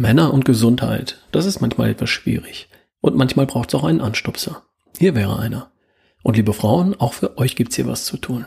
[0.00, 2.68] Männer und Gesundheit, das ist manchmal etwas schwierig.
[3.00, 4.62] Und manchmal braucht es auch einen Anstupser.
[4.98, 5.70] Hier wäre einer.
[6.22, 8.46] Und liebe Frauen, auch für euch gibt's hier was zu tun.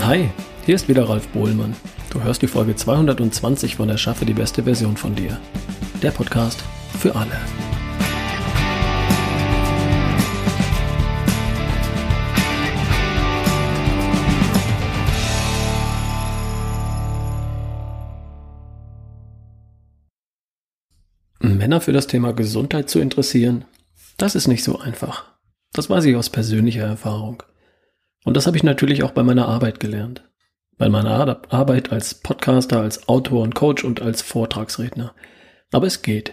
[0.00, 0.28] Hi,
[0.66, 1.76] hier ist wieder Ralf Bohlmann.
[2.10, 5.40] Du hörst die Folge 220 von Erschaffe die beste Version von dir.
[6.02, 6.62] Der Podcast
[6.98, 7.30] für alle.
[21.62, 23.66] Männer für das Thema Gesundheit zu interessieren,
[24.16, 25.30] das ist nicht so einfach.
[25.72, 27.44] Das weiß ich aus persönlicher Erfahrung.
[28.24, 30.28] Und das habe ich natürlich auch bei meiner Arbeit gelernt.
[30.76, 31.12] Bei meiner
[31.50, 35.14] Arbeit als Podcaster, als Autor und Coach und als Vortragsredner.
[35.70, 36.32] Aber es geht.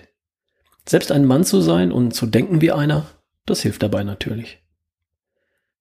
[0.87, 3.05] Selbst ein Mann zu sein und zu denken wie einer,
[3.45, 4.57] das hilft dabei natürlich.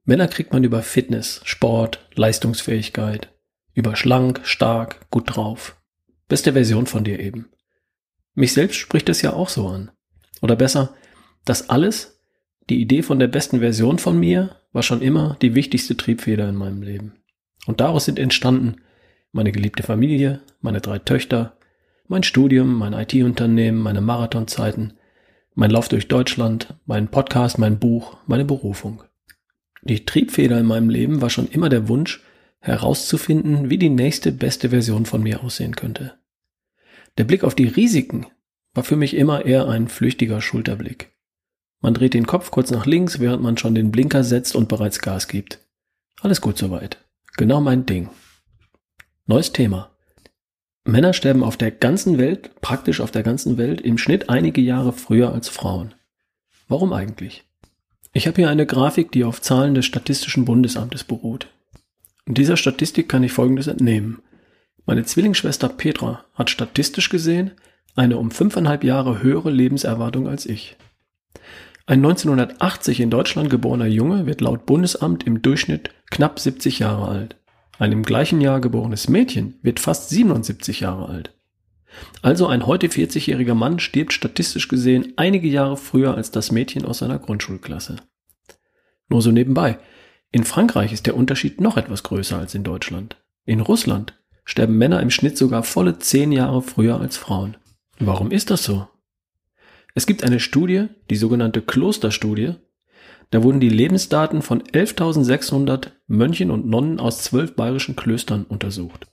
[0.05, 3.33] Männer kriegt man über Fitness, Sport, Leistungsfähigkeit,
[3.73, 5.81] über schlank, stark, gut drauf.
[6.29, 7.49] Beste Version von dir eben.
[8.39, 9.91] Mich selbst spricht es ja auch so an.
[10.43, 10.95] Oder besser,
[11.45, 12.21] das alles,
[12.71, 16.55] die Idee von der besten Version von mir, war schon immer die wichtigste Triebfeder in
[16.55, 17.15] meinem Leben.
[17.67, 18.77] Und daraus sind entstanden
[19.33, 21.57] meine geliebte Familie, meine drei Töchter,
[22.07, 24.93] mein Studium, mein IT-Unternehmen, meine Marathonzeiten,
[25.57, 29.03] mein Lauf durch Deutschland, mein Podcast, mein Buch, meine Berufung.
[29.83, 32.23] Die Triebfeder in meinem Leben war schon immer der Wunsch,
[32.61, 36.15] herauszufinden, wie die nächste beste Version von mir aussehen könnte.
[37.19, 38.27] Der Blick auf die Risiken
[38.75, 41.11] war für mich immer eher ein flüchtiger Schulterblick.
[41.81, 45.01] Man dreht den Kopf kurz nach links, während man schon den Blinker setzt und bereits
[45.01, 45.59] Gas gibt.
[46.21, 47.05] Alles gut soweit.
[47.37, 48.09] Genau mein Ding.
[49.27, 49.91] Neues Thema.
[50.85, 54.93] Männer sterben auf der ganzen Welt, praktisch auf der ganzen Welt, im Schnitt einige Jahre
[54.93, 55.95] früher als Frauen.
[56.69, 57.45] Warum eigentlich?
[58.13, 61.49] Ich habe hier eine Grafik, die auf Zahlen des Statistischen Bundesamtes beruht.
[62.27, 64.23] In dieser Statistik kann ich Folgendes entnehmen.
[64.89, 67.51] Meine Zwillingsschwester Petra hat statistisch gesehen
[67.95, 70.79] eine um fünfeinhalb Jahre höhere Lebenserwartung als ich.
[71.85, 77.37] Ein 1980 in Deutschland geborener Junge wird laut Bundesamt im Durchschnitt knapp 70 Jahre alt.
[77.79, 81.35] Ein im gleichen Jahr geborenes Mädchen wird fast 77 Jahre alt.
[82.23, 87.01] Also ein heute 40-jähriger Mann stirbt statistisch gesehen einige Jahre früher als das Mädchen aus
[87.01, 87.97] seiner Grundschulklasse.
[89.11, 89.79] Nur so nebenbei.
[90.33, 93.19] In Frankreich ist der Unterschied noch etwas größer als in Deutschland.
[93.45, 94.15] In Russland
[94.49, 97.59] sterben Männer im Schnitt sogar volle zehn Jahre früher als Frauen.
[98.01, 98.89] Warum ist das so?
[99.95, 102.55] Es gibt eine Studie, die sogenannte Klosterstudie.
[103.31, 109.07] Da wurden die Lebensdaten von 11.600 Mönchen und Nonnen aus zwölf bayerischen Klöstern untersucht.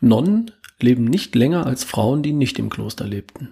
[0.00, 0.50] Nonnen
[0.80, 3.50] leben nicht länger als Frauen, die nicht im Kloster lebten.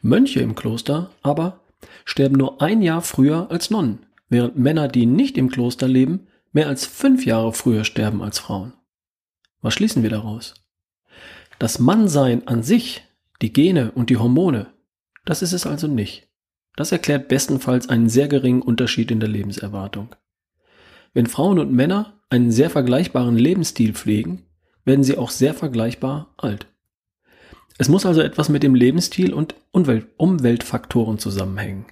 [0.00, 1.60] Mönche im Kloster aber
[2.06, 6.68] sterben nur ein Jahr früher als Nonnen, während Männer, die nicht im Kloster leben, mehr
[6.68, 8.72] als fünf Jahre früher sterben als Frauen.
[9.62, 10.54] Was schließen wir daraus?
[11.58, 13.02] Das Mannsein an sich,
[13.42, 14.72] die Gene und die Hormone,
[15.24, 16.28] das ist es also nicht.
[16.76, 20.14] Das erklärt bestenfalls einen sehr geringen Unterschied in der Lebenserwartung.
[21.12, 24.46] Wenn Frauen und Männer einen sehr vergleichbaren Lebensstil pflegen,
[24.84, 26.66] werden sie auch sehr vergleichbar alt.
[27.76, 31.86] Es muss also etwas mit dem Lebensstil und Umwelt Umweltfaktoren zusammenhängen.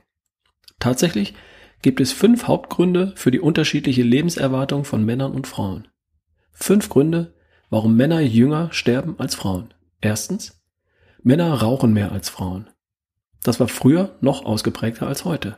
[0.79, 1.35] Tatsächlich
[1.83, 5.89] gibt es fünf Hauptgründe für die unterschiedliche Lebenserwartung von Männern und Frauen.
[6.53, 7.35] Fünf Gründe,
[7.71, 9.75] warum Männer jünger sterben als Frauen.
[10.01, 10.61] Erstens,
[11.23, 12.69] Männer rauchen mehr als Frauen.
[13.43, 15.57] Das war früher noch ausgeprägter als heute.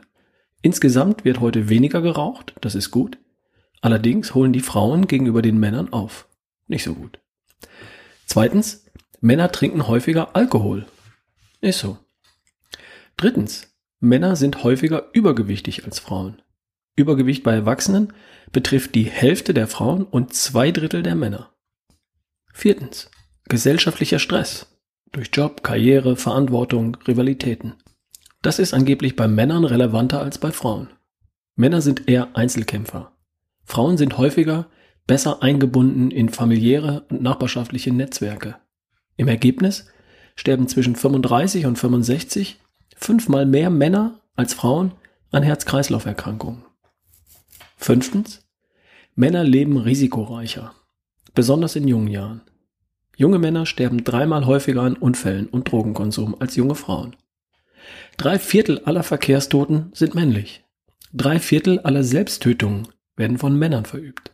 [0.61, 3.17] Insgesamt wird heute weniger geraucht, das ist gut.
[3.81, 6.27] Allerdings holen die Frauen gegenüber den Männern auf.
[6.67, 7.19] Nicht so gut.
[8.25, 8.85] Zweitens,
[9.19, 10.85] Männer trinken häufiger Alkohol.
[11.61, 11.97] Ist so.
[13.17, 16.41] Drittens, Männer sind häufiger übergewichtig als Frauen.
[16.95, 18.13] Übergewicht bei Erwachsenen
[18.51, 21.50] betrifft die Hälfte der Frauen und zwei Drittel der Männer.
[22.53, 23.09] Viertens.
[23.45, 24.67] Gesellschaftlicher Stress.
[25.11, 27.73] Durch Job, Karriere, Verantwortung, Rivalitäten.
[28.41, 30.89] Das ist angeblich bei Männern relevanter als bei Frauen.
[31.55, 33.11] Männer sind eher Einzelkämpfer.
[33.65, 34.67] Frauen sind häufiger
[35.07, 38.55] besser eingebunden in familiäre und nachbarschaftliche Netzwerke.
[39.17, 39.87] Im Ergebnis
[40.35, 42.59] sterben zwischen 35 und 65
[42.95, 44.93] fünfmal mehr Männer als Frauen
[45.31, 46.63] an Herz-Kreislauf-Erkrankungen.
[47.77, 48.47] Fünftens.
[49.15, 50.73] Männer leben risikoreicher
[51.33, 52.41] besonders in jungen Jahren.
[53.15, 57.15] Junge Männer sterben dreimal häufiger an Unfällen und Drogenkonsum als junge Frauen.
[58.17, 60.63] Drei Viertel aller Verkehrstoten sind männlich.
[61.13, 64.31] Drei Viertel aller Selbsttötungen werden von Männern verübt.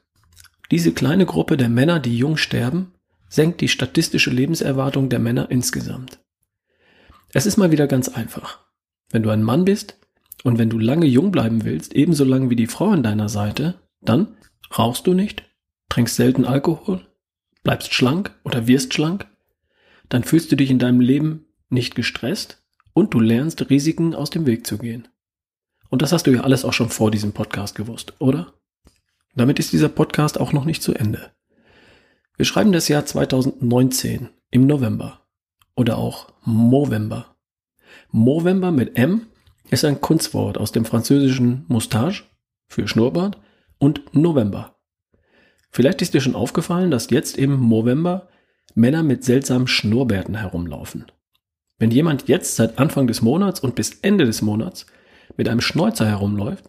[0.71, 2.93] Diese kleine Gruppe der Männer, die jung sterben,
[3.29, 6.19] senkt die statistische Lebenserwartung der Männer insgesamt.
[7.33, 8.59] Es ist mal wieder ganz einfach.
[9.09, 9.97] Wenn du ein Mann bist
[10.43, 13.75] und wenn du lange jung bleiben willst, ebenso lange wie die Frau an deiner Seite,
[14.01, 14.37] dann
[14.77, 15.43] rauchst du nicht,
[15.89, 17.05] trinkst selten Alkohol,
[17.63, 19.27] bleibst schlank oder wirst schlank,
[20.09, 22.63] dann fühlst du dich in deinem Leben nicht gestresst
[22.93, 25.07] und du lernst Risiken aus dem Weg zu gehen.
[25.89, 28.53] Und das hast du ja alles auch schon vor diesem Podcast gewusst, oder?
[29.35, 31.31] Damit ist dieser Podcast auch noch nicht zu Ende.
[32.37, 35.21] Wir schreiben das Jahr 2019 im November
[35.75, 37.35] oder auch Movember.
[38.11, 39.27] Movember mit M
[39.69, 42.23] ist ein Kunstwort aus dem französischen Moustache
[42.67, 43.37] für Schnurrbart
[43.77, 44.76] und November.
[45.77, 48.29] Vielleicht ist dir schon aufgefallen, dass jetzt im November
[48.73, 51.05] Männer mit seltsamen Schnurrbärten herumlaufen.
[51.77, 54.87] Wenn jemand jetzt seit Anfang des Monats und bis Ende des Monats
[55.35, 56.63] mit einem Schnäuzer herumläuft,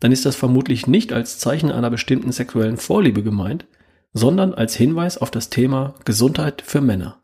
[0.00, 3.66] dann ist das vermutlich nicht als Zeichen einer bestimmten sexuellen Vorliebe gemeint,
[4.14, 7.20] sondern als Hinweis auf das Thema Gesundheit für Männer.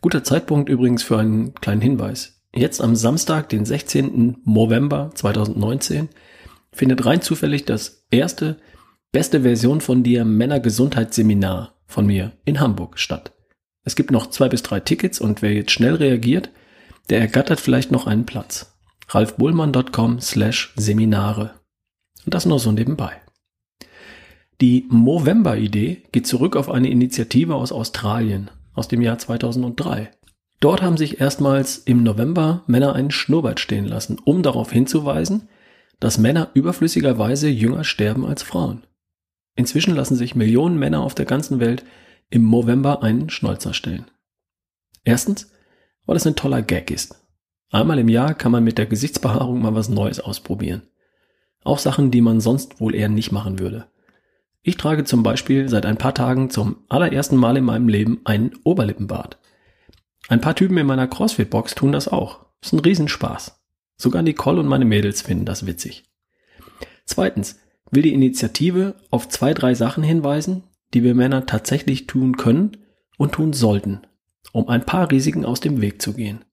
[0.00, 2.42] Guter Zeitpunkt übrigens für einen kleinen Hinweis.
[2.52, 4.38] Jetzt am Samstag, den 16.
[4.44, 6.08] November 2019,
[6.72, 8.56] findet rein zufällig das erste,
[9.12, 13.32] beste Version von dir Männergesundheitsseminar von mir in Hamburg statt.
[13.84, 16.50] Es gibt noch zwei bis drei Tickets und wer jetzt schnell reagiert,
[17.08, 18.76] der ergattert vielleicht noch einen Platz.
[19.08, 21.52] ralfbullmann.com slash Seminare.
[22.26, 23.12] Und das nur so nebenbei.
[24.60, 30.10] Die Movember-Idee geht zurück auf eine Initiative aus Australien aus dem Jahr 2003.
[30.60, 35.48] Dort haben sich erstmals im November Männer einen Schnurrbart stehen lassen, um darauf hinzuweisen,
[36.00, 38.82] dass Männer überflüssigerweise jünger sterben als Frauen.
[39.58, 41.84] Inzwischen lassen sich Millionen Männer auf der ganzen Welt
[42.30, 44.08] im November einen Schnäuzer stellen.
[45.02, 45.50] Erstens,
[46.06, 47.26] weil es ein toller Gag ist.
[47.72, 50.82] Einmal im Jahr kann man mit der Gesichtsbehaarung mal was Neues ausprobieren.
[51.64, 53.88] Auch Sachen, die man sonst wohl eher nicht machen würde.
[54.62, 58.52] Ich trage zum Beispiel seit ein paar Tagen zum allerersten Mal in meinem Leben einen
[58.62, 59.38] Oberlippenbart.
[60.28, 62.46] Ein paar Typen in meiner CrossFit-Box tun das auch.
[62.62, 63.60] Ist ein Riesenspaß.
[63.96, 66.04] Sogar Nicole und meine Mädels finden das witzig.
[67.06, 67.58] Zweitens
[67.90, 70.64] will die Initiative auf zwei, drei Sachen hinweisen,
[70.94, 72.76] die wir Männer tatsächlich tun können
[73.16, 74.02] und tun sollten,
[74.52, 76.44] um ein paar Risiken aus dem Weg zu gehen.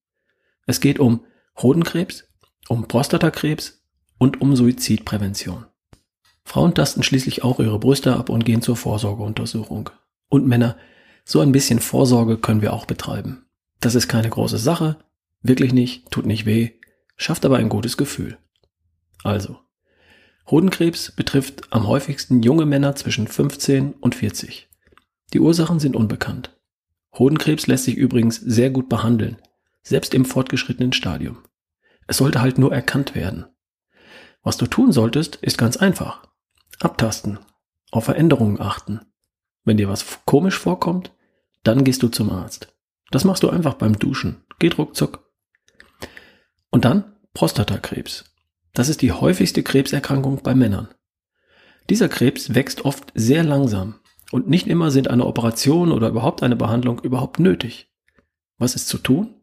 [0.65, 1.25] Es geht um
[1.57, 2.27] Hodenkrebs,
[2.67, 3.83] um Prostatakrebs
[4.17, 5.65] und um Suizidprävention.
[6.43, 9.89] Frauen tasten schließlich auch ihre Brüste ab und gehen zur Vorsorgeuntersuchung.
[10.29, 10.77] Und Männer,
[11.23, 13.45] so ein bisschen Vorsorge können wir auch betreiben.
[13.79, 14.97] Das ist keine große Sache,
[15.41, 16.71] wirklich nicht, tut nicht weh,
[17.17, 18.37] schafft aber ein gutes Gefühl.
[19.23, 19.57] Also,
[20.47, 24.69] Hodenkrebs betrifft am häufigsten junge Männer zwischen 15 und 40.
[25.33, 26.55] Die Ursachen sind unbekannt.
[27.17, 29.37] Hodenkrebs lässt sich übrigens sehr gut behandeln,
[29.81, 31.39] selbst im fortgeschrittenen Stadium.
[32.07, 33.45] Es sollte halt nur erkannt werden.
[34.43, 36.27] Was du tun solltest, ist ganz einfach.
[36.79, 37.39] Abtasten,
[37.91, 38.99] auf Veränderungen achten.
[39.63, 41.11] Wenn dir was komisch vorkommt,
[41.63, 42.75] dann gehst du zum Arzt.
[43.09, 44.43] Das machst du einfach beim Duschen.
[44.59, 45.27] Geht ruckzuck.
[46.69, 48.34] Und dann Prostatakrebs.
[48.75, 50.89] Das ist die häufigste Krebserkrankung bei Männern.
[51.89, 53.95] Dieser Krebs wächst oft sehr langsam
[54.31, 57.89] und nicht immer sind eine Operation oder überhaupt eine Behandlung überhaupt nötig.
[58.57, 59.33] Was ist zu tun?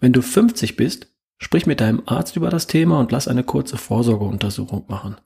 [0.00, 1.08] Wenn du 50 bist,
[1.38, 5.16] sprich mit deinem Arzt über das Thema und lass eine kurze Vorsorgeuntersuchung machen.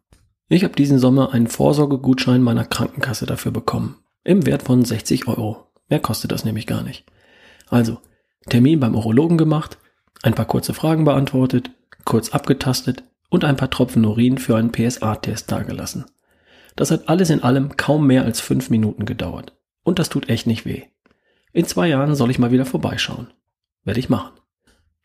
[0.49, 3.97] Ich habe diesen Sommer einen Vorsorgegutschein meiner Krankenkasse dafür bekommen.
[4.23, 5.67] Im Wert von 60 Euro.
[5.89, 7.05] Mehr kostet das nämlich gar nicht.
[7.71, 7.99] Also,
[8.49, 9.79] Termin beim Urologen gemacht,
[10.23, 11.71] ein paar kurze Fragen beantwortet,
[12.05, 16.07] kurz abgetastet und ein paar Tropfen Urin für einen PSA-Test dagelassen.
[16.77, 19.55] Das hat alles in allem kaum mehr als fünf Minuten gedauert.
[19.83, 20.83] Und das tut echt nicht weh.
[21.53, 23.29] In zwei Jahren soll ich mal wieder vorbeischauen.
[23.85, 24.33] Werde ich machen.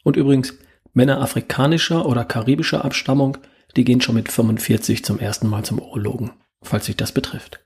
[0.03, 0.57] Und übrigens,
[0.93, 3.37] Männer afrikanischer oder karibischer Abstammung,
[3.75, 6.31] die gehen schon mit 45 zum ersten Mal zum Urologen,
[6.61, 7.61] falls sich das betrifft.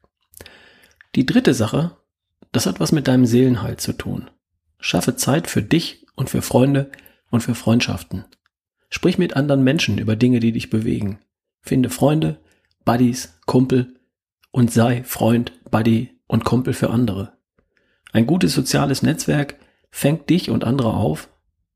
[1.16, 1.98] Die dritte Sache,
[2.52, 4.30] das hat was mit deinem Seelenhalt zu tun.
[4.80, 6.92] Schaffe Zeit für dich und für Freunde
[7.32, 8.26] und für Freundschaften.
[8.96, 11.20] Sprich mit anderen Menschen über Dinge, die dich bewegen.
[11.60, 12.40] Finde Freunde,
[12.86, 13.94] Buddies, Kumpel
[14.52, 17.34] und sei Freund, Buddy und Kumpel für andere.
[18.14, 19.56] Ein gutes soziales Netzwerk
[19.92, 21.28] fängt dich und andere auf,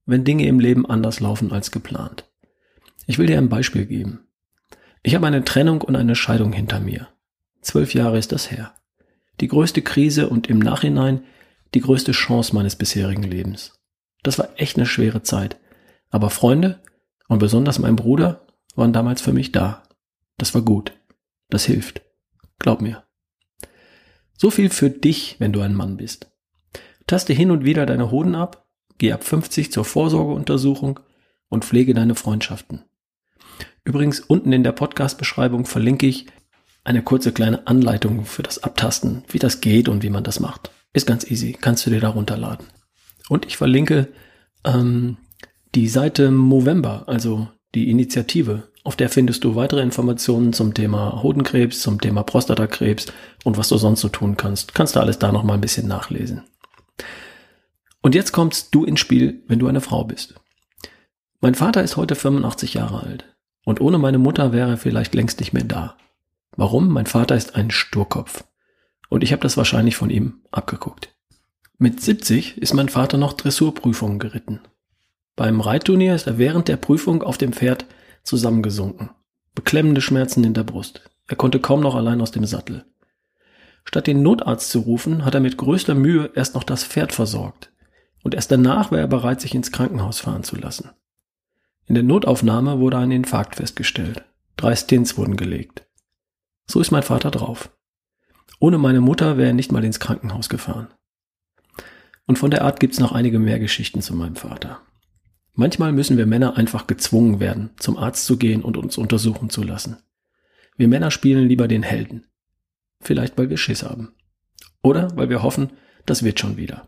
[0.05, 2.23] wenn Dinge im Leben anders laufen als geplant.
[3.05, 4.21] Ich will dir ein Beispiel geben.
[5.03, 7.09] Ich habe eine Trennung und eine Scheidung hinter mir.
[7.59, 8.75] Zwölf Jahre ist das her.
[9.41, 11.25] Die größte Krise und im Nachhinein
[11.73, 13.73] die größte Chance meines bisherigen Lebens.
[14.23, 15.57] Das war echt eine schwere Zeit.
[16.11, 16.79] Aber Freunde
[17.29, 18.45] und besonders mein Bruder
[18.75, 19.83] waren damals für mich da.
[20.37, 20.93] Das war gut.
[21.49, 22.01] Das hilft.
[22.57, 23.03] Glaub mir.
[24.35, 26.31] So viel für dich, wenn du ein Mann bist.
[27.07, 28.67] Taste hin und wieder deine Hoden ab,
[28.97, 30.99] geh ab 50 zur Vorsorgeuntersuchung
[31.49, 32.83] und pflege deine Freundschaften.
[33.83, 36.27] Übrigens, unten in der Podcast-Beschreibung verlinke ich
[36.83, 40.71] eine kurze kleine Anleitung für das Abtasten, wie das geht und wie man das macht.
[40.93, 42.67] Ist ganz easy, kannst du dir da runterladen.
[43.27, 44.07] Und ich verlinke
[44.63, 45.17] ähm,
[45.75, 51.81] die Seite Movember, also die Initiative Auf der findest du weitere Informationen zum Thema Hodenkrebs,
[51.81, 53.07] zum Thema Prostatakrebs
[53.43, 54.73] und was du sonst so tun kannst.
[54.73, 56.43] Kannst du alles da noch mal ein bisschen nachlesen.
[58.01, 60.35] Und jetzt kommst du ins Spiel, wenn du eine Frau bist.
[61.41, 63.25] Mein Vater ist heute 85 Jahre alt
[63.63, 65.97] und ohne meine Mutter wäre er vielleicht längst nicht mehr da.
[66.55, 66.87] Warum?
[66.87, 68.43] Mein Vater ist ein Sturkopf
[69.09, 71.13] und ich habe das wahrscheinlich von ihm abgeguckt.
[71.77, 74.61] Mit 70 ist mein Vater noch Dressurprüfungen geritten.
[75.39, 77.85] Beim Reitturnier ist er während der Prüfung auf dem Pferd
[78.23, 79.11] zusammengesunken.
[79.55, 81.09] Beklemmende Schmerzen in der Brust.
[81.27, 82.83] Er konnte kaum noch allein aus dem Sattel.
[83.85, 87.71] Statt den Notarzt zu rufen, hat er mit größter Mühe erst noch das Pferd versorgt.
[88.21, 90.89] Und erst danach war er bereit, sich ins Krankenhaus fahren zu lassen.
[91.85, 94.25] In der Notaufnahme wurde ein Infarkt festgestellt.
[94.57, 95.87] Drei Stints wurden gelegt.
[96.67, 97.71] So ist mein Vater drauf.
[98.59, 100.89] Ohne meine Mutter wäre er nicht mal ins Krankenhaus gefahren.
[102.25, 104.81] Und von der Art gibt's noch einige mehr Geschichten zu meinem Vater.
[105.59, 109.61] Manchmal müssen wir Männer einfach gezwungen werden, zum Arzt zu gehen und uns untersuchen zu
[109.61, 109.97] lassen.
[110.77, 112.27] Wir Männer spielen lieber den Helden.
[113.01, 114.13] Vielleicht weil wir Schiss haben.
[114.83, 115.71] Oder weil wir hoffen,
[116.05, 116.87] das wird schon wieder.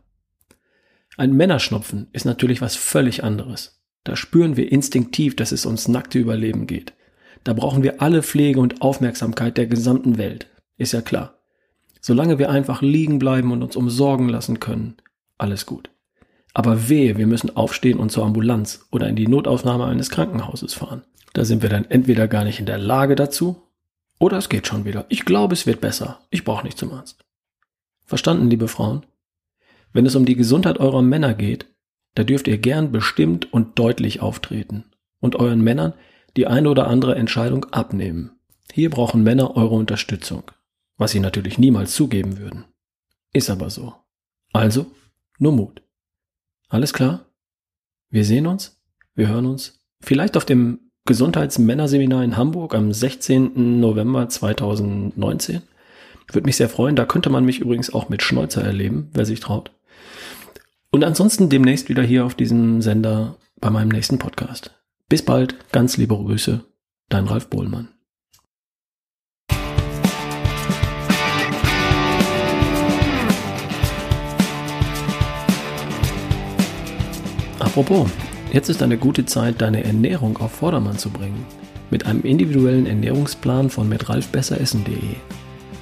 [1.17, 3.83] Ein Männerschnupfen ist natürlich was völlig anderes.
[4.05, 6.93] Da spüren wir instinktiv, dass es ums nackte Überleben geht.
[7.43, 10.47] Da brauchen wir alle Pflege und Aufmerksamkeit der gesamten Welt.
[10.77, 11.41] Ist ja klar.
[11.99, 14.95] Solange wir einfach liegen bleiben und uns umsorgen lassen können,
[15.37, 15.89] alles gut.
[16.53, 21.03] Aber wehe, wir müssen aufstehen und zur Ambulanz oder in die Notaufnahme eines Krankenhauses fahren.
[21.33, 23.61] Da sind wir dann entweder gar nicht in der Lage dazu,
[24.19, 25.05] oder es geht schon wieder.
[25.09, 26.19] Ich glaube, es wird besser.
[26.29, 27.25] Ich brauche nicht zum Arzt.
[28.05, 29.05] Verstanden, liebe Frauen?
[29.93, 31.65] Wenn es um die Gesundheit eurer Männer geht,
[32.15, 34.83] da dürft ihr gern bestimmt und deutlich auftreten
[35.19, 35.93] und euren Männern
[36.37, 38.31] die eine oder andere Entscheidung abnehmen.
[38.71, 40.43] Hier brauchen Männer eure Unterstützung
[41.01, 42.65] was sie natürlich niemals zugeben würden.
[43.33, 43.95] Ist aber so.
[44.53, 44.85] Also,
[45.39, 45.80] nur Mut.
[46.71, 47.25] Alles klar?
[48.11, 48.81] Wir sehen uns,
[49.13, 53.81] wir hören uns, vielleicht auf dem Gesundheitsmännerseminar in Hamburg am 16.
[53.81, 55.63] November 2019.
[56.31, 56.95] Würde mich sehr freuen.
[56.95, 59.71] Da könnte man mich übrigens auch mit Schnäuzer erleben, wer sich traut.
[60.91, 64.71] Und ansonsten demnächst wieder hier auf diesem Sender bei meinem nächsten Podcast.
[65.09, 66.63] Bis bald, ganz liebe Grüße,
[67.09, 67.89] dein Ralf Bohlmann.
[77.71, 78.05] Apropos,
[78.51, 81.45] jetzt ist eine gute Zeit, deine Ernährung auf Vordermann zu bringen.
[81.89, 85.15] Mit einem individuellen Ernährungsplan von mitralfbesseressen.de.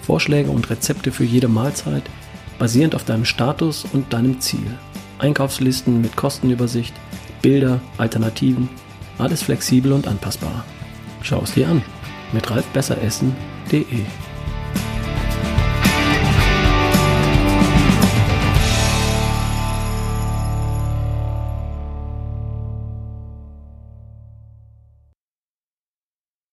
[0.04, 2.04] Vorschläge und Rezepte für jede Mahlzeit,
[2.60, 4.78] basierend auf deinem Status und deinem Ziel.
[5.18, 6.94] Einkaufslisten mit Kostenübersicht,
[7.42, 8.70] Bilder, Alternativen,
[9.18, 10.66] alles flexibel und anpassbar.
[11.24, 11.82] Schau es dir an
[12.34, 14.06] mit ralfbesseressen.de.